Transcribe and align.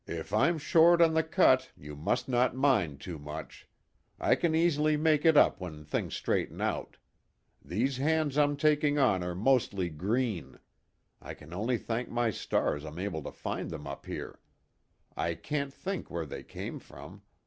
"If 0.07 0.33
I'm 0.33 0.57
short 0.57 0.99
on 0.99 1.13
the 1.13 1.21
cut 1.21 1.69
you 1.77 1.95
must 1.95 2.27
not 2.27 2.55
mind 2.55 3.01
too 3.01 3.19
much. 3.19 3.67
I 4.19 4.33
can 4.33 4.55
easily 4.55 4.97
make 4.97 5.25
it 5.25 5.37
up 5.37 5.61
when 5.61 5.85
things 5.85 6.15
straighten 6.15 6.59
out. 6.59 6.97
These 7.63 7.97
hands 7.97 8.35
I'm 8.35 8.57
taking 8.57 8.97
on 8.97 9.23
are 9.23 9.35
mostly 9.35 9.89
'green.' 9.91 10.57
I 11.21 11.35
can 11.35 11.53
only 11.53 11.77
thank 11.77 12.09
my 12.09 12.31
stars 12.31 12.83
I'm 12.83 12.97
able 12.97 13.21
to 13.21 13.31
find 13.31 13.69
them 13.69 13.85
up 13.85 14.07
here. 14.07 14.39
I 15.15 15.35
can't 15.35 15.71
think 15.71 16.09
where 16.09 16.25
they 16.25 16.41
come 16.41 16.79
from. 16.79 17.21